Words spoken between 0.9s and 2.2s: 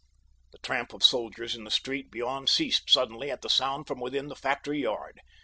of soldiers in the street